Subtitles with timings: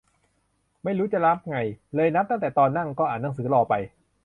[0.83, 1.57] ไม่รู้จะนับไง
[1.95, 3.73] เลยนับตั้งแต่ตอนนั่ง ก็อ่านหนังสือรอไป